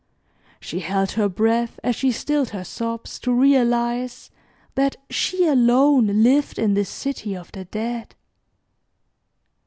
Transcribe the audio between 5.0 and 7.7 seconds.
she alone lived in this city of the